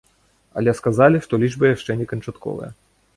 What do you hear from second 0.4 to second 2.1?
Але сказалі, што лічба яшчэ не